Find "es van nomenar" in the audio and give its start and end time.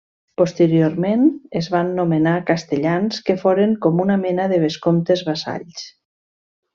1.59-2.33